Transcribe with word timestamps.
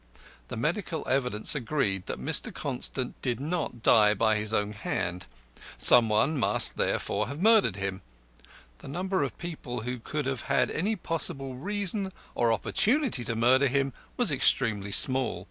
The 0.47 0.57
medical 0.57 1.07
evidence 1.07 1.53
agreed 1.53 2.07
that 2.07 2.19
Mr. 2.19 2.51
Constant 2.51 3.21
did 3.21 3.39
not 3.39 3.83
die 3.83 4.15
by 4.15 4.35
his 4.35 4.51
own 4.51 4.71
hand. 4.73 5.27
Some 5.77 6.09
one 6.09 6.39
must 6.39 6.75
therefore 6.75 7.27
have 7.27 7.39
murdered 7.39 7.75
him. 7.75 8.01
The 8.79 8.87
number 8.87 9.21
of 9.21 9.37
people 9.37 9.81
who 9.81 9.99
could 9.99 10.25
have 10.25 10.41
had 10.49 10.71
any 10.71 10.95
possible 10.95 11.53
reason 11.55 12.11
or 12.33 12.51
opportunity 12.51 13.23
to 13.25 13.35
murder 13.35 13.67
him 13.67 13.93
was 14.17 14.31
extremely 14.31 14.91
small. 14.91 15.39